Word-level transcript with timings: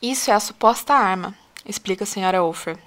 Isso 0.00 0.30
é 0.30 0.34
a 0.34 0.38
suposta 0.38 0.94
arma, 0.94 1.34
explica 1.66 2.04
a 2.04 2.06
senhora 2.06 2.44
Offer. 2.44 2.78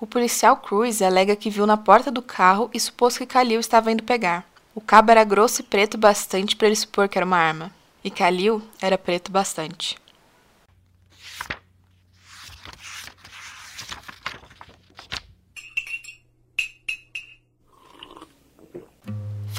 O 0.00 0.06
policial 0.06 0.56
Cruz 0.56 1.00
alega 1.00 1.36
que 1.36 1.48
viu 1.48 1.64
na 1.64 1.76
porta 1.76 2.10
do 2.10 2.20
carro 2.20 2.68
e 2.74 2.80
supôs 2.80 3.16
que 3.16 3.24
Khalil 3.24 3.60
estava 3.60 3.92
indo 3.92 4.02
pegar. 4.02 4.44
O 4.74 4.80
cabo 4.80 5.12
era 5.12 5.22
grosso 5.22 5.60
e 5.60 5.64
preto 5.64 5.96
bastante 5.96 6.56
para 6.56 6.66
ele 6.66 6.74
supor 6.74 7.08
que 7.08 7.16
era 7.16 7.24
uma 7.24 7.36
arma. 7.36 7.70
E 8.02 8.10
Khalil 8.10 8.60
era 8.82 8.98
preto 8.98 9.30
bastante. 9.30 9.96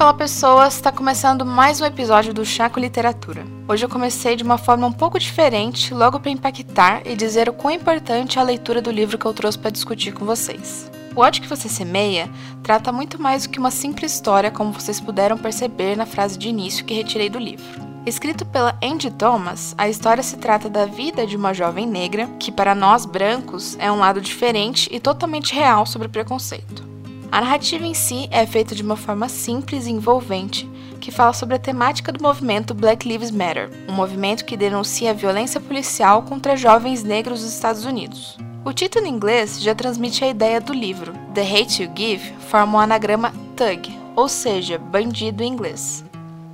Fala 0.02 0.16
pessoas, 0.16 0.74
está 0.74 0.92
começando 0.92 1.46
mais 1.46 1.80
um 1.80 1.86
episódio 1.86 2.34
do 2.34 2.44
Chaco 2.44 2.80
Literatura. 2.80 3.46
Hoje 3.68 3.86
eu 3.86 3.90
comecei 3.90 4.36
de 4.36 4.44
uma 4.44 4.58
forma 4.58 4.88
um 4.88 4.92
pouco 4.92 5.20
diferente, 5.20 5.94
logo 5.94 6.20
para 6.20 6.32
impactar 6.32 7.04
e 7.06 7.16
dizer 7.16 7.48
o 7.48 7.54
quão 7.54 7.72
importante 7.72 8.40
é 8.40 8.42
a 8.42 8.44
leitura 8.44 8.82
do 8.82 8.90
livro 8.90 9.16
que 9.16 9.28
eu 9.28 9.32
trouxe 9.32 9.60
para 9.60 9.70
discutir 9.70 10.12
com 10.12 10.26
vocês. 10.26 10.90
O 11.16 11.22
ódio 11.22 11.44
que 11.44 11.48
você 11.48 11.70
semeia 11.70 12.28
trata 12.64 12.92
muito 12.92 13.22
mais 13.22 13.44
do 13.44 13.52
que 13.52 13.60
uma 13.60 13.70
simples 13.70 14.14
história, 14.14 14.50
como 14.50 14.74
vocês 14.74 15.00
puderam 15.00 15.38
perceber 15.38 15.96
na 15.96 16.08
frase 16.08 16.36
de 16.36 16.50
início 16.50 16.84
que 16.84 16.96
retirei 16.96 17.30
do 17.30 17.38
livro. 17.38 17.64
Escrito 18.04 18.44
pela 18.44 18.76
Andy 18.82 19.12
Thomas, 19.12 19.76
a 19.78 19.88
história 19.88 20.24
se 20.24 20.38
trata 20.38 20.68
da 20.68 20.88
vida 20.88 21.28
de 21.28 21.36
uma 21.36 21.54
jovem 21.54 21.86
negra 21.86 22.28
que, 22.40 22.52
para 22.52 22.74
nós 22.74 23.06
brancos, 23.06 23.78
é 23.78 23.92
um 23.92 24.00
lado 24.00 24.20
diferente 24.20 24.90
e 24.92 25.00
totalmente 25.00 25.54
real 25.54 25.86
sobre 25.86 26.08
preconceito. 26.08 26.90
A 27.32 27.40
narrativa 27.40 27.86
em 27.86 27.94
si 27.94 28.28
é 28.30 28.46
feita 28.46 28.76
de 28.76 28.84
uma 28.84 28.98
forma 28.98 29.30
simples 29.30 29.88
e 29.88 29.92
envolvente, 29.92 30.70
que 31.00 31.12
fala 31.12 31.32
sobre 31.32 31.56
a 31.56 31.60
temática 31.60 32.12
do 32.12 32.22
movimento 32.22 32.74
Black 32.74 33.08
Lives 33.08 33.32
Matter, 33.32 33.70
um 33.88 33.94
movimento 33.94 34.44
que 34.44 34.58
denuncia 34.58 35.12
a 35.12 35.14
violência 35.14 35.62
policial 35.62 36.24
contra 36.24 36.58
jovens 36.58 37.04
negros 37.04 37.40
dos 37.40 37.54
Estados 37.54 37.86
Unidos. 37.86 38.38
O 38.66 38.74
título 38.74 39.06
em 39.06 39.14
inglês 39.14 39.62
já 39.62 39.74
transmite 39.74 40.26
a 40.26 40.28
ideia 40.28 40.60
do 40.60 40.74
livro. 40.74 41.14
The 41.34 41.42
Hate 41.42 41.84
You 41.84 41.92
Give 41.96 42.34
forma 42.50 42.78
o 42.78 42.82
anagrama 42.82 43.34
Thug, 43.56 43.98
ou 44.14 44.28
seja, 44.28 44.78
bandido 44.78 45.42
em 45.42 45.54
inglês. 45.54 46.04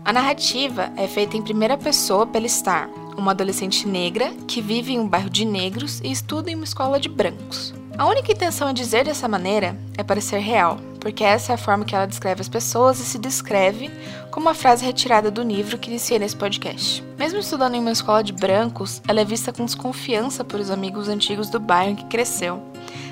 A 0.06 0.14
narrativa 0.14 0.92
é 0.96 1.08
feita 1.08 1.36
em 1.36 1.42
primeira 1.42 1.76
pessoa 1.76 2.28
pela 2.28 2.48
Star, 2.48 2.88
uma 3.18 3.32
adolescente 3.32 3.88
negra 3.88 4.32
que 4.48 4.62
vive 4.62 4.94
em 4.94 5.00
um 5.00 5.08
bairro 5.08 5.30
de 5.30 5.44
negros 5.44 6.00
e 6.02 6.12
estuda 6.12 6.52
em 6.52 6.56
uma 6.56 6.66
escola 6.66 7.00
de 7.00 7.10
brancos. 7.10 7.74
A 7.98 8.06
única 8.06 8.32
intenção 8.32 8.72
de 8.72 8.84
dizer 8.84 9.06
dessa 9.06 9.28
maneira 9.28 9.76
é 9.98 10.04
parecer 10.04 10.38
real, 10.38 10.78
porque 11.00 11.24
essa 11.24 11.52
é 11.52 11.56
a 11.56 11.58
forma 11.58 11.84
que 11.84 11.96
ela 11.96 12.06
descreve 12.06 12.42
as 12.42 12.48
pessoas 12.48 13.00
e 13.00 13.04
se 13.04 13.18
descreve 13.18 13.90
como 14.30 14.46
uma 14.46 14.54
frase 14.54 14.86
retirada 14.86 15.32
do 15.32 15.42
livro 15.42 15.80
que 15.80 15.90
iniciei 15.90 16.20
nesse 16.20 16.36
podcast. 16.36 17.04
Mesmo 17.18 17.40
estudando 17.40 17.74
em 17.74 17.80
uma 17.80 17.92
escola 17.92 18.24
de 18.24 18.34
brancos, 18.34 19.02
ela 19.08 19.22
é 19.22 19.26
vista 19.26 19.52
com 19.52 19.66
desconfiança 19.66 20.44
por 20.44 20.60
os 20.60 20.70
amigos 20.70 21.10
antigos 21.10 21.50
do 21.50 21.60
bairro 21.60 21.94
em 21.94 21.96
que 21.96 22.06
cresceu. 22.06 22.62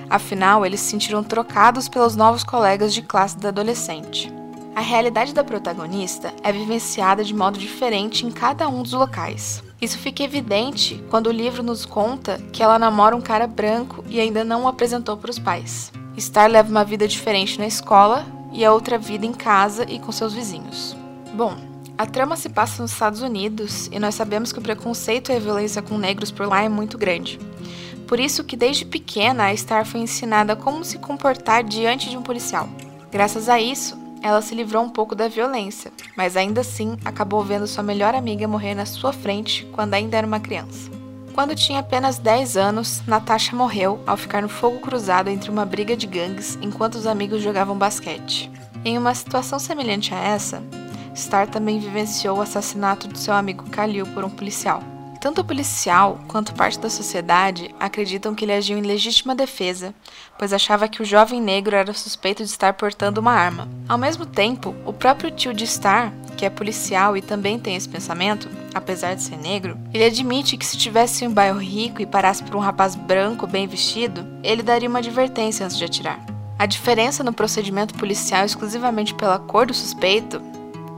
Afinal, 0.07 0.63
eles 0.63 0.81
se 0.81 0.91
sentiram 0.91 1.23
trocados 1.23 1.89
pelos 1.89 2.15
novos 2.15 2.43
colegas 2.43 2.93
de 2.93 3.01
classe 3.01 3.39
da 3.39 3.49
adolescente. 3.49 4.31
A 4.75 4.81
realidade 4.81 5.33
da 5.33 5.43
protagonista 5.43 6.31
é 6.43 6.51
vivenciada 6.51 7.23
de 7.23 7.33
modo 7.33 7.57
diferente 7.57 8.23
em 8.23 8.29
cada 8.29 8.67
um 8.67 8.83
dos 8.83 8.93
locais. 8.93 9.63
Isso 9.85 9.99
fica 9.99 10.23
evidente 10.23 10.99
quando 11.11 11.27
o 11.27 11.31
livro 11.31 11.61
nos 11.61 11.85
conta 11.85 12.41
que 12.51 12.63
ela 12.63 12.79
namora 12.79 13.15
um 13.15 13.21
cara 13.21 13.45
branco 13.45 14.03
e 14.09 14.19
ainda 14.19 14.43
não 14.43 14.63
o 14.63 14.67
apresentou 14.67 15.15
para 15.15 15.29
os 15.29 15.37
pais. 15.37 15.91
Star 16.19 16.49
leva 16.49 16.71
uma 16.71 16.83
vida 16.83 17.07
diferente 17.07 17.59
na 17.59 17.67
escola 17.67 18.25
e 18.51 18.65
a 18.65 18.73
outra 18.73 18.97
vida 18.97 19.27
em 19.27 19.31
casa 19.31 19.85
e 19.87 19.99
com 19.99 20.11
seus 20.11 20.33
vizinhos. 20.33 20.97
Bom, 21.35 21.55
a 21.95 22.07
trama 22.07 22.35
se 22.35 22.49
passa 22.49 22.81
nos 22.81 22.93
Estados 22.93 23.21
Unidos 23.21 23.87
e 23.91 23.99
nós 23.99 24.15
sabemos 24.15 24.51
que 24.51 24.57
o 24.57 24.63
preconceito 24.63 25.31
e 25.31 25.35
a 25.35 25.39
violência 25.39 25.83
com 25.83 25.99
negros 25.99 26.31
por 26.31 26.47
lá 26.47 26.63
é 26.63 26.69
muito 26.69 26.97
grande. 26.97 27.39
Por 28.07 28.19
isso 28.19 28.43
que 28.43 28.57
desde 28.57 28.85
pequena 28.85 29.49
a 29.49 29.55
Star 29.55 29.85
foi 29.85 29.99
ensinada 29.99 30.55
como 30.55 30.83
se 30.83 30.97
comportar 30.97 31.63
diante 31.63 32.09
de 32.09 32.17
um 32.17 32.23
policial. 32.23 32.67
Graças 33.11 33.47
a 33.47 33.61
isso, 33.61 33.95
ela 34.25 34.41
se 34.41 34.55
livrou 34.55 34.83
um 34.83 34.89
pouco 34.89 35.13
da 35.13 35.27
violência, 35.27 35.91
mas 36.17 36.35
ainda 36.35 36.61
assim 36.61 36.97
acabou 37.05 37.43
vendo 37.43 37.67
sua 37.67 37.83
melhor 37.83 38.15
amiga 38.15 38.47
morrer 38.47 38.73
na 38.73 38.83
sua 38.83 39.13
frente 39.13 39.67
quando 39.71 39.93
ainda 39.93 40.17
era 40.17 40.25
uma 40.25 40.39
criança. 40.39 40.89
Quando 41.31 41.53
tinha 41.53 41.79
apenas 41.79 42.17
10 42.17 42.57
anos, 42.57 43.03
Natasha 43.05 43.55
morreu 43.55 43.99
ao 44.07 44.17
ficar 44.17 44.41
no 44.41 44.49
fogo 44.49 44.79
cruzado 44.79 45.29
entre 45.29 45.51
uma 45.51 45.63
briga 45.63 45.95
de 45.95 46.07
gangues 46.07 46.57
enquanto 46.59 46.95
os 46.95 47.05
amigos 47.05 47.43
jogavam 47.43 47.77
basquete. 47.77 48.49
Em 48.83 48.97
uma 48.97 49.13
situação 49.13 49.59
semelhante 49.59 50.11
a 50.11 50.17
essa, 50.17 50.63
Star 51.15 51.47
também 51.47 51.77
vivenciou 51.77 52.39
o 52.39 52.41
assassinato 52.41 53.07
do 53.07 53.19
seu 53.19 53.33
amigo 53.33 53.69
Khalil 53.69 54.07
por 54.07 54.23
um 54.23 54.29
policial. 54.31 54.81
Tanto 55.25 55.41
o 55.41 55.43
policial 55.43 56.19
quanto 56.27 56.53
parte 56.53 56.77
da 56.77 56.87
sociedade 56.87 57.73
acreditam 57.79 58.35
que 58.35 58.45
ele 58.45 58.53
agiu 58.53 58.77
em 58.77 58.83
legítima 58.83 59.33
defesa, 59.33 59.91
pois 60.37 60.53
achava 60.53 60.87
que 60.87 61.01
o 61.01 61.05
jovem 61.05 61.41
negro 61.41 61.75
era 61.75 61.91
suspeito 61.93 62.43
de 62.43 62.49
estar 62.51 62.73
portando 62.73 63.19
uma 63.19 63.31
arma. 63.31 63.67
Ao 63.89 63.97
mesmo 63.97 64.23
tempo, 64.27 64.75
o 64.85 64.93
próprio 64.93 65.31
tio 65.31 65.51
de 65.51 65.65
Star, 65.65 66.13
que 66.37 66.45
é 66.45 66.49
policial 66.51 67.17
e 67.17 67.23
também 67.23 67.57
tem 67.57 67.75
esse 67.75 67.89
pensamento, 67.89 68.47
apesar 68.71 69.15
de 69.15 69.23
ser 69.23 69.35
negro, 69.37 69.75
ele 69.91 70.03
admite 70.03 70.57
que 70.57 70.65
se 70.65 70.77
tivesse 70.77 71.25
um 71.25 71.33
bairro 71.33 71.57
rico 71.57 72.03
e 72.03 72.05
parasse 72.05 72.43
por 72.43 72.55
um 72.55 72.59
rapaz 72.59 72.93
branco 72.93 73.47
bem 73.47 73.65
vestido, 73.65 74.27
ele 74.43 74.61
daria 74.61 74.87
uma 74.87 74.99
advertência 74.99 75.65
antes 75.65 75.79
de 75.79 75.85
atirar. 75.85 76.23
A 76.59 76.67
diferença 76.67 77.23
no 77.23 77.33
procedimento 77.33 77.95
policial 77.95 78.45
exclusivamente 78.45 79.15
pela 79.15 79.39
cor 79.39 79.65
do 79.65 79.73
suspeito 79.73 80.39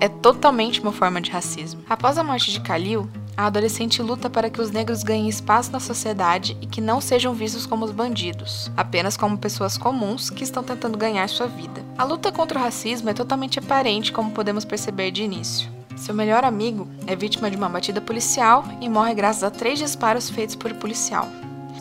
é 0.02 0.10
totalmente 0.10 0.82
uma 0.82 0.92
forma 0.92 1.22
de 1.22 1.32
racismo. 1.32 1.82
Após 1.90 2.18
a 2.18 2.24
morte 2.26 2.52
de 2.52 2.60
Khalil, 2.60 3.10
a 3.38 3.46
adolescente 3.46 4.02
luta 4.02 4.32
para 4.32 4.50
que 4.50 4.60
os 4.60 4.72
negros 4.72 5.04
ganhem 5.04 5.30
espaço 5.30 5.72
na 5.72 5.80
sociedade 5.80 6.58
e 6.60 6.66
que 6.66 6.82
não 6.82 7.00
sejam 7.00 7.36
vistos 7.36 7.68
como 7.68 7.86
os 7.86 7.92
bandidos, 7.92 8.72
apenas 8.76 9.16
como 9.16 9.38
pessoas 9.38 9.78
comuns 9.78 10.32
que 10.32 10.44
estão 10.44 10.64
tentando 10.64 10.98
ganhar 10.98 11.30
sua 11.30 11.46
vida. 11.46 11.86
A 11.96 12.04
luta 12.04 12.32
contra 12.32 12.58
o 12.58 12.62
racismo 12.62 13.12
é 13.12 13.14
totalmente 13.14 13.60
aparente, 13.60 14.12
como 14.12 14.32
podemos 14.32 14.66
perceber 14.66 15.12
de 15.12 15.22
início. 15.22 15.70
Seu 15.96 16.16
melhor 16.16 16.44
amigo 16.44 16.88
é 17.06 17.16
vítima 17.16 17.50
de 17.50 17.58
uma 17.58 17.70
batida 17.70 18.02
policial 18.02 18.66
e 18.82 18.90
morre 18.90 19.14
graças 19.14 19.44
a 19.44 19.52
três 19.52 19.78
disparos 19.78 20.30
feitos 20.30 20.56
por 20.56 20.74
policial. 20.74 21.28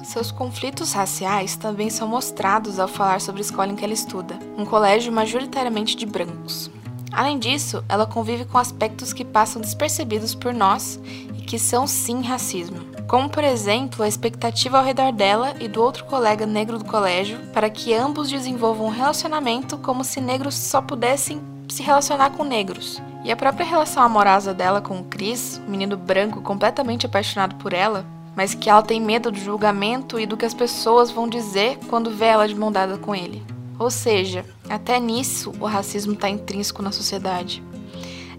Seus 0.04 0.30
conflitos 0.30 0.92
raciais 0.92 1.56
também 1.56 1.90
são 1.90 2.06
mostrados 2.06 2.78
ao 2.78 2.86
falar 2.86 3.20
sobre 3.20 3.40
a 3.40 3.44
escola 3.44 3.72
em 3.72 3.76
que 3.76 3.84
ela 3.84 3.92
estuda, 3.92 4.38
um 4.56 4.64
colégio 4.64 5.12
majoritariamente 5.12 5.96
de 5.96 6.06
brancos. 6.06 6.70
Além 7.16 7.38
disso, 7.38 7.82
ela 7.88 8.04
convive 8.04 8.44
com 8.44 8.58
aspectos 8.58 9.14
que 9.14 9.24
passam 9.24 9.62
despercebidos 9.62 10.34
por 10.34 10.52
nós 10.52 11.00
e 11.34 11.40
que 11.40 11.58
são 11.58 11.86
sim 11.86 12.20
racismo. 12.20 12.76
Como, 13.08 13.30
por 13.30 13.42
exemplo, 13.42 14.02
a 14.02 14.08
expectativa 14.08 14.76
ao 14.76 14.84
redor 14.84 15.12
dela 15.12 15.54
e 15.58 15.66
do 15.66 15.82
outro 15.82 16.04
colega 16.04 16.44
negro 16.44 16.76
do 16.76 16.84
colégio 16.84 17.38
para 17.54 17.70
que 17.70 17.94
ambos 17.94 18.28
desenvolvam 18.28 18.88
um 18.88 18.90
relacionamento 18.90 19.78
como 19.78 20.04
se 20.04 20.20
negros 20.20 20.54
só 20.54 20.82
pudessem 20.82 21.40
se 21.70 21.82
relacionar 21.82 22.32
com 22.32 22.44
negros. 22.44 23.00
E 23.24 23.32
a 23.32 23.36
própria 23.36 23.64
relação 23.64 24.02
amorosa 24.02 24.52
dela 24.52 24.82
com 24.82 25.00
o 25.00 25.04
Chris, 25.04 25.58
um 25.66 25.70
menino 25.70 25.96
branco 25.96 26.42
completamente 26.42 27.06
apaixonado 27.06 27.54
por 27.54 27.72
ela, 27.72 28.04
mas 28.36 28.52
que 28.52 28.68
ela 28.68 28.82
tem 28.82 29.00
medo 29.00 29.32
do 29.32 29.38
julgamento 29.38 30.20
e 30.20 30.26
do 30.26 30.36
que 30.36 30.44
as 30.44 30.52
pessoas 30.52 31.10
vão 31.10 31.26
dizer 31.26 31.78
quando 31.88 32.10
vê 32.10 32.26
ela 32.26 32.46
de 32.46 32.54
mão 32.54 32.70
dada 32.70 32.98
com 32.98 33.14
ele. 33.14 33.42
Ou 33.78 33.90
seja, 33.90 34.44
até 34.68 34.98
nisso 34.98 35.52
o 35.60 35.66
racismo 35.66 36.14
está 36.14 36.28
intrínseco 36.28 36.82
na 36.82 36.92
sociedade. 36.92 37.62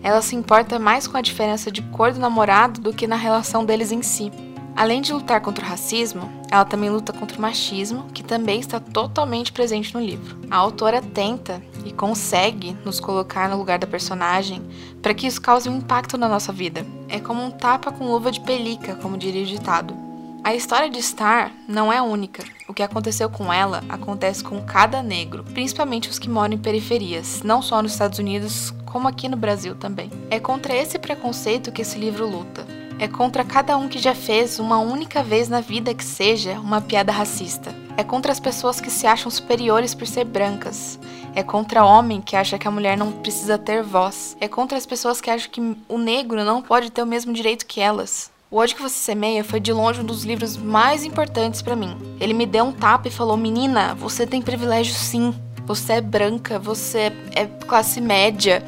Ela 0.02 0.22
se 0.22 0.36
importa 0.36 0.80
mais 0.80 1.08
com 1.08 1.18
a 1.18 1.22
diferença 1.22 1.72
de 1.72 1.82
cor 1.82 2.12
do 2.12 2.20
namorado 2.20 2.82
do 2.82 2.94
que 2.94 3.08
na 3.08 3.16
relação 3.16 3.66
deles 3.66 3.92
em 3.92 4.02
si. 4.02 4.32
Além 4.76 5.02
de 5.02 5.12
lutar 5.12 5.42
contra 5.42 5.66
o 5.66 5.68
racismo, 5.68 6.30
ela 6.52 6.64
também 6.64 6.90
luta 6.90 7.12
contra 7.12 7.36
o 7.36 7.42
machismo, 7.42 8.06
que 8.14 8.24
também 8.24 8.60
está 8.60 8.80
totalmente 8.80 9.52
presente 9.52 9.92
no 9.92 10.00
livro. 10.00 10.38
A 10.52 10.56
autora 10.56 11.02
tenta 11.02 11.62
e 11.84 11.92
consegue 11.92 12.78
nos 12.86 13.00
colocar 13.00 13.50
no 13.50 13.58
lugar 13.58 13.80
da 13.80 13.88
personagem 13.88 14.62
para 15.02 15.16
que 15.16 15.26
isso 15.26 15.42
cause 15.42 15.68
um 15.68 15.78
impacto 15.78 16.16
na 16.16 16.30
nossa 16.30 16.54
vida. 16.54 16.86
É 17.10 17.20
como 17.20 17.44
um 17.44 17.50
tapa 17.50 17.92
com 17.92 18.12
luva 18.12 18.32
de 18.32 18.40
pelica, 18.42 18.96
como 18.96 19.18
diria 19.18 19.42
o 19.42 19.48
ditado. 19.48 20.07
A 20.48 20.56
história 20.56 20.90
de 20.90 21.02
Star 21.02 21.52
não 21.68 21.92
é 21.92 22.02
única. 22.02 22.42
O 22.70 22.74
que 22.74 22.82
aconteceu 22.82 23.30
com 23.30 23.52
ela 23.52 23.84
acontece 23.90 24.42
com 24.42 24.64
cada 24.64 25.04
negro, 25.04 25.44
principalmente 25.44 26.10
os 26.10 26.18
que 26.18 26.30
moram 26.30 26.54
em 26.54 26.58
periferias, 26.58 27.44
não 27.44 27.62
só 27.62 27.82
nos 27.82 27.92
Estados 27.92 28.18
Unidos, 28.18 28.74
como 28.86 29.10
aqui 29.10 29.28
no 29.28 29.36
Brasil 29.36 29.76
também. 29.76 30.10
É 30.32 30.40
contra 30.40 30.74
esse 30.74 30.98
preconceito 30.98 31.70
que 31.70 31.82
esse 31.82 32.00
livro 32.00 32.26
luta. 32.26 32.66
É 32.98 33.10
contra 33.10 33.44
cada 33.44 33.76
um 33.76 33.90
que 33.90 34.00
já 34.00 34.16
fez 34.16 34.58
uma 34.58 34.80
única 34.80 35.22
vez 35.22 35.50
na 35.50 35.60
vida 35.60 35.94
que 35.94 36.06
seja 36.06 36.58
uma 36.62 36.80
piada 36.80 37.12
racista. 37.12 37.76
É 37.98 38.04
contra 38.06 38.32
as 38.32 38.40
pessoas 38.40 38.80
que 38.80 38.90
se 38.90 39.06
acham 39.06 39.30
superiores 39.30 39.94
por 39.94 40.08
ser 40.08 40.24
brancas. 40.24 40.98
É 41.36 41.44
contra 41.44 41.84
o 41.84 41.88
homem 41.90 42.22
que 42.22 42.38
acha 42.38 42.58
que 42.58 42.70
a 42.70 42.72
mulher 42.72 42.98
não 42.98 43.12
precisa 43.12 43.58
ter 43.58 43.84
voz. 43.84 44.38
É 44.40 44.48
contra 44.48 44.78
as 44.78 44.86
pessoas 44.86 45.20
que 45.20 45.30
acham 45.30 45.52
que 45.52 45.76
o 45.90 45.98
negro 45.98 46.46
não 46.46 46.62
pode 46.62 46.90
ter 46.90 47.04
o 47.04 47.06
mesmo 47.06 47.34
direito 47.34 47.66
que 47.66 47.82
elas. 47.82 48.32
O 48.50 48.58
ódio 48.58 48.78
que 48.78 48.82
você 48.82 48.96
semeia 48.96 49.44
foi 49.44 49.60
de 49.60 49.74
longe 49.74 50.00
um 50.00 50.06
dos 50.06 50.24
livros 50.24 50.56
mais 50.56 51.04
importantes 51.04 51.62
para 51.62 51.76
mim. 51.76 51.98
Ele 52.18 52.34
me 52.34 52.46
deu 52.46 52.64
um 52.64 52.72
tapa 52.72 53.10
e 53.10 53.12
falou: 53.12 53.36
Menina, 53.36 53.94
você 53.94 54.26
tem 54.26 54.42
privilégio 54.42 54.94
sim. 54.94 55.36
Você 55.66 55.94
é 55.94 56.02
branca, 56.02 56.58
você 56.58 57.12
é 57.36 57.46
classe 57.46 58.00
média. 58.00 58.64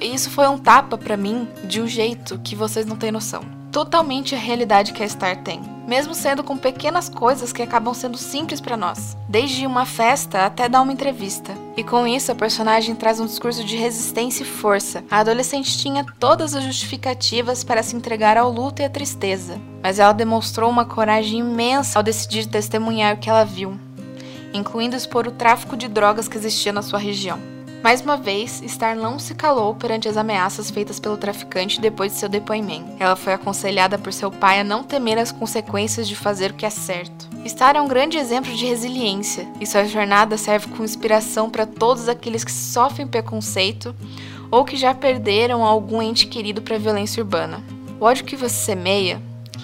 E 0.00 0.14
isso 0.14 0.30
foi 0.30 0.46
um 0.46 0.56
tapa 0.56 0.96
para 0.96 1.16
mim 1.16 1.48
de 1.64 1.80
um 1.80 1.88
jeito 1.88 2.38
que 2.38 2.54
vocês 2.54 2.86
não 2.86 2.94
têm 2.94 3.10
noção. 3.10 3.42
Totalmente 3.72 4.36
a 4.36 4.38
realidade 4.38 4.92
que 4.92 5.02
a 5.02 5.08
Star 5.08 5.42
tem. 5.42 5.60
mesmo 5.88 6.14
sendo 6.14 6.44
com 6.44 6.56
pequenas 6.56 7.08
coisas 7.08 7.52
que 7.52 7.62
acabam 7.62 7.92
sendo 7.92 8.16
simples 8.16 8.60
para 8.60 8.76
nós, 8.76 9.16
desde 9.28 9.66
uma 9.66 9.84
festa 9.84 10.46
até 10.46 10.68
dar 10.68 10.82
uma 10.82 10.92
entrevista. 10.92 11.52
E 11.80 11.82
com 11.82 12.06
isso, 12.06 12.30
a 12.30 12.34
personagem 12.34 12.94
traz 12.94 13.20
um 13.20 13.24
discurso 13.24 13.64
de 13.64 13.74
resistência 13.74 14.42
e 14.42 14.46
força. 14.46 15.02
A 15.10 15.20
adolescente 15.20 15.78
tinha 15.78 16.04
todas 16.18 16.54
as 16.54 16.62
justificativas 16.62 17.64
para 17.64 17.82
se 17.82 17.96
entregar 17.96 18.36
ao 18.36 18.52
luto 18.52 18.82
e 18.82 18.84
à 18.84 18.90
tristeza, 18.90 19.58
mas 19.82 19.98
ela 19.98 20.12
demonstrou 20.12 20.68
uma 20.68 20.84
coragem 20.84 21.40
imensa 21.40 21.98
ao 21.98 22.02
decidir 22.02 22.44
testemunhar 22.44 23.14
o 23.14 23.18
que 23.18 23.30
ela 23.30 23.44
viu, 23.44 23.80
incluindo 24.52 24.94
expor 24.94 25.26
o 25.26 25.30
tráfico 25.30 25.74
de 25.74 25.88
drogas 25.88 26.28
que 26.28 26.36
existia 26.36 26.70
na 26.70 26.82
sua 26.82 26.98
região. 26.98 27.40
Mais 27.82 28.02
uma 28.02 28.18
vez, 28.18 28.62
Star 28.68 28.94
não 28.94 29.18
se 29.18 29.34
calou 29.34 29.74
perante 29.74 30.06
as 30.06 30.18
ameaças 30.18 30.70
feitas 30.70 31.00
pelo 31.00 31.16
traficante 31.16 31.80
depois 31.80 32.12
de 32.12 32.18
seu 32.18 32.28
depoimento. 32.28 32.90
Ela 32.98 33.16
foi 33.16 33.32
aconselhada 33.32 33.96
por 33.96 34.12
seu 34.12 34.30
pai 34.30 34.60
a 34.60 34.64
não 34.64 34.82
temer 34.82 35.16
as 35.16 35.32
consequências 35.32 36.06
de 36.06 36.14
fazer 36.14 36.50
o 36.50 36.54
que 36.54 36.66
é 36.66 36.70
certo. 36.70 37.26
Star 37.48 37.76
é 37.76 37.80
um 37.80 37.88
grande 37.88 38.18
exemplo 38.18 38.52
de 38.52 38.66
resiliência, 38.66 39.48
e 39.58 39.66
sua 39.66 39.86
jornada 39.86 40.36
serve 40.36 40.68
como 40.68 40.84
inspiração 40.84 41.48
para 41.48 41.64
todos 41.64 42.06
aqueles 42.06 42.44
que 42.44 42.52
sofrem 42.52 43.06
preconceito 43.06 43.94
ou 44.50 44.62
que 44.62 44.76
já 44.76 44.92
perderam 44.92 45.64
algum 45.64 46.02
ente 46.02 46.26
querido 46.26 46.60
para 46.60 46.76
a 46.76 46.78
violência 46.78 47.22
urbana. 47.22 47.64
O 47.98 48.04
ódio 48.04 48.26
que 48.26 48.36
você 48.36 48.56
semeia 48.56 49.22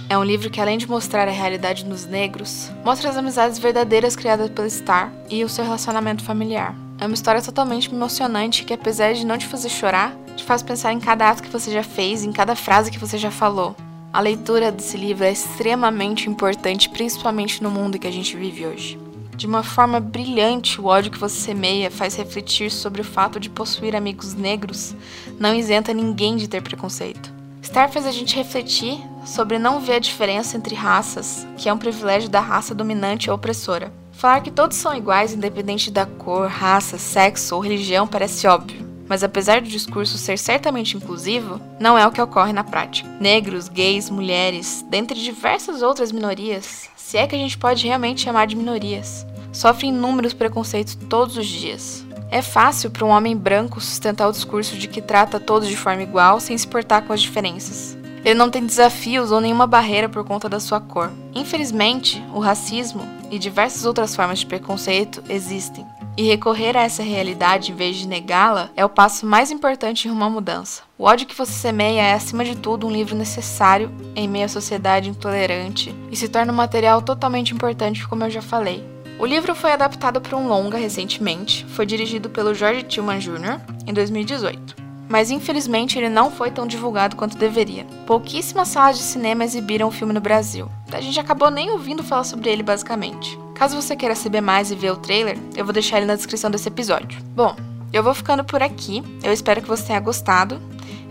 é 0.09 0.17
um 0.17 0.25
livro 0.25 0.49
que, 0.49 0.61
além 0.61 0.79
de 0.79 0.89
mostrar 0.89 1.29
a 1.29 1.33
realidade 1.33 1.85
dos 1.85 2.07
negros, 2.07 2.71
mostra 2.83 3.11
as 3.11 3.17
amizades 3.17 3.59
verdadeiras 3.59 4.17
criadas 4.17 4.49
pelo 4.49 4.71
Star 4.71 5.13
e 5.29 5.45
o 5.45 5.49
seu 5.51 5.65
relacionamento 5.65 6.25
familiar. 6.25 6.86
É 6.99 7.05
uma 7.05 7.15
história 7.15 7.43
totalmente 7.43 7.93
emocionante 7.93 8.65
que, 8.65 8.73
apesar 8.73 9.13
de 9.13 9.27
não 9.27 9.37
te 9.37 9.47
fazer 9.47 9.69
chorar, 9.69 10.17
te 10.35 10.43
faz 10.43 10.63
pensar 10.63 10.93
em 10.93 11.01
cada 11.01 11.29
ato 11.29 11.43
que 11.43 11.51
você 11.51 11.71
já 11.71 11.83
fez, 11.83 12.25
em 12.25 12.33
cada 12.33 12.57
frase 12.57 12.91
que 12.91 12.99
você 12.99 13.19
já 13.19 13.31
falou. 13.31 13.77
A 14.13 14.21
leitura 14.21 14.73
desse 14.73 14.97
livro 14.97 15.25
é 15.25 15.31
extremamente 15.31 16.31
importante, 16.31 16.89
principalmente 16.89 17.63
no 17.63 17.71
mundo 17.71 17.99
que 17.99 18.07
a 18.07 18.11
gente 18.11 18.35
vive 18.35 18.67
hoje. 18.67 18.99
De 19.37 19.47
uma 19.47 19.63
forma 19.63 20.01
brilhante, 20.01 20.81
o 20.81 20.87
ódio 20.87 21.13
que 21.13 21.19
você 21.19 21.39
semeia 21.39 21.91
faz 21.91 22.17
refletir 22.17 22.71
sobre 22.71 23.03
o 23.03 23.05
fato 23.05 23.39
de 23.39 23.51
possuir 23.51 23.95
amigos 23.95 24.33
negros 24.33 24.95
não 25.39 25.55
isenta 25.55 25.93
ninguém 25.93 26.37
de 26.37 26.49
ter 26.49 26.63
preconceito. 26.63 27.31
Star 27.63 27.93
faz 27.93 28.07
a 28.07 28.11
gente 28.11 28.35
refletir 28.35 28.99
sobre 29.27 29.59
não 29.59 29.81
ver 29.81 29.97
a 29.97 29.99
diferença 29.99 30.57
entre 30.57 30.75
raças, 30.75 31.47
que 31.59 31.69
é 31.69 31.73
um 31.73 31.77
privilégio 31.77 32.31
da 32.31 32.41
raça 32.41 32.75
dominante 32.75 33.29
ou 33.29 33.37
opressora. 33.37 33.93
Falar 34.17 34.41
que 34.41 34.51
todos 34.51 34.79
são 34.79 34.97
iguais, 34.97 35.35
independente 35.35 35.91
da 35.91 36.07
cor, 36.07 36.49
raça, 36.49 36.97
sexo 36.97 37.55
ou 37.55 37.61
religião, 37.61 38.07
parece 38.07 38.47
óbvio. 38.47 38.87
Mas 39.07 39.23
apesar 39.23 39.61
do 39.61 39.69
discurso 39.69 40.17
ser 40.17 40.39
certamente 40.39 40.97
inclusivo, 40.97 41.61
não 41.79 41.99
é 41.99 42.07
o 42.07 42.11
que 42.11 42.21
ocorre 42.21 42.53
na 42.53 42.65
prática. 42.65 43.09
Negros, 43.21 43.69
gays, 43.69 44.09
mulheres, 44.09 44.83
dentre 44.89 45.21
diversas 45.21 45.83
outras 45.83 46.11
minorias, 46.13 46.89
se 46.97 47.19
é 47.19 47.27
que 47.27 47.37
a 47.37 47.39
gente 47.39 47.59
pode 47.59 47.87
realmente 47.87 48.23
chamar 48.23 48.47
de 48.47 48.57
minorias, 48.57 49.27
sofrem 49.53 49.91
inúmeros 49.91 50.33
preconceitos 50.33 50.95
todos 50.95 51.37
os 51.37 51.47
dias. 51.47 52.05
É 52.31 52.41
fácil 52.41 52.91
para 52.91 53.05
um 53.05 53.11
homem 53.11 53.37
branco 53.37 53.83
sustentar 53.83 54.29
o 54.29 54.33
discurso 54.33 54.77
de 54.77 54.89
que 54.89 55.03
trata 55.03 55.39
todos 55.39 55.69
de 55.69 55.77
forma 55.77 56.03
igual 56.03 56.41
sem 56.41 56.57
se 56.57 56.67
portar 56.67 57.03
com 57.03 57.13
as 57.13 57.21
diferenças. 57.21 57.97
Ele 58.25 58.35
não 58.35 58.51
tem 58.51 58.65
desafios 58.65 59.31
ou 59.31 59.41
nenhuma 59.41 59.67
barreira 59.67 60.09
por 60.09 60.25
conta 60.25 60.49
da 60.49 60.61
sua 60.61 60.81
cor. 60.81 61.13
Infelizmente, 61.35 62.23
o 62.35 62.41
racismo 62.41 63.03
e 63.31 63.39
diversas 63.39 63.85
outras 63.85 64.15
formas 64.15 64.41
de 64.41 64.47
preconceito 64.47 65.23
existem. 65.29 65.87
E 66.17 66.23
recorrer 66.23 66.77
a 66.77 66.83
essa 66.83 67.03
realidade 67.03 67.71
em 67.73 67.75
vez 67.75 67.97
de 67.97 68.09
negá-la 68.09 68.71
é 68.75 68.83
o 68.85 68.89
passo 68.89 69.27
mais 69.27 69.51
importante 69.51 70.09
em 70.09 70.11
uma 70.11 70.31
mudança. 70.31 70.83
O 70.97 71.05
ódio 71.05 71.27
que 71.27 71.37
você 71.37 71.53
semeia 71.53 72.01
é, 72.01 72.15
acima 72.15 72.43
de 72.43 72.57
tudo, 72.57 72.87
um 72.87 72.91
livro 72.91 73.15
necessário 73.15 73.93
em 74.15 74.27
meio 74.27 74.47
à 74.47 74.49
sociedade 74.49 75.11
intolerante 75.11 75.95
e 76.11 76.17
se 76.17 76.27
torna 76.27 76.53
um 76.53 76.57
material 76.57 77.03
totalmente 77.03 77.53
importante, 77.53 78.09
como 78.09 78.25
eu 78.25 78.31
já 78.31 78.41
falei. 78.41 78.83
O 79.19 79.27
livro 79.27 79.55
foi 79.55 79.73
adaptado 79.73 80.21
para 80.21 80.37
um 80.37 80.49
longa 80.49 80.79
recentemente, 80.79 81.67
foi 81.67 81.85
dirigido 81.85 82.31
pelo 82.31 82.55
George 82.55 82.85
Tillman 82.85 83.19
Jr. 83.19 83.61
em 83.87 83.93
2018 83.93 84.86
mas 85.09 85.31
infelizmente 85.31 85.99
ele 85.99 86.09
não 86.09 86.31
foi 86.31 86.51
tão 86.51 86.67
divulgado 86.67 87.17
quanto 87.17 87.39
deveria. 87.39 87.85
Pouquíssimas 88.07 88.69
salas 88.69 88.99
de 88.99 89.05
cinema 89.05 89.45
exibiram 89.45 89.89
o 89.89 89.93
filme 89.93 90.13
no 90.13 90.21
Brasil. 90.21 90.69
A 90.93 91.01
gente 91.01 91.19
acabou 91.19 91.51
nem 91.51 91.71
ouvindo 91.71 92.03
falar 92.03 92.25
sobre 92.25 92.51
ele 92.51 92.63
basicamente. 92.63 93.39
Caso 93.55 93.81
você 93.81 93.97
queira 93.97 94.15
saber 94.15 94.41
mais 94.41 94.71
e 94.71 94.75
ver 94.75 94.93
o 94.93 94.97
trailer, 94.97 95.39
eu 95.57 95.65
vou 95.65 95.73
deixar 95.73 95.97
ele 95.97 96.07
na 96.07 96.15
descrição 96.15 96.51
desse 96.51 96.69
episódio. 96.69 97.21
Bom, 97.35 97.57
eu 97.93 98.03
vou 98.03 98.15
ficando 98.15 98.45
por 98.45 98.63
aqui. 98.63 99.03
Eu 99.23 99.33
espero 99.33 99.63
que 99.63 99.69
você 99.69 99.87
tenha 99.87 100.01
gostado. 100.01 100.61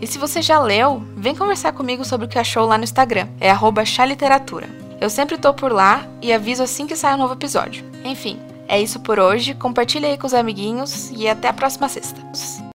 E 0.00 0.06
se 0.06 0.18
você 0.18 0.42
já 0.42 0.58
leu, 0.60 1.02
vem 1.16 1.34
conversar 1.34 1.72
comigo 1.72 2.04
sobre 2.04 2.26
o 2.26 2.28
que 2.28 2.38
achou 2.38 2.66
lá 2.66 2.76
no 2.78 2.84
Instagram. 2.84 3.28
É 3.40 3.50
@chaliteratura. 3.84 4.68
Eu 5.00 5.10
sempre 5.10 5.36
tô 5.36 5.52
por 5.52 5.72
lá 5.72 6.06
e 6.22 6.32
aviso 6.32 6.62
assim 6.62 6.86
que 6.86 6.96
sai 6.96 7.14
um 7.14 7.18
novo 7.18 7.34
episódio. 7.34 7.84
Enfim, 8.04 8.38
é 8.68 8.80
isso 8.80 9.00
por 9.00 9.18
hoje. 9.18 9.54
Compartilhe 9.54 10.06
aí 10.06 10.16
com 10.16 10.26
os 10.26 10.34
amiguinhos 10.34 11.10
e 11.10 11.28
até 11.28 11.48
a 11.48 11.52
próxima 11.52 11.88
sexta. 11.88 12.20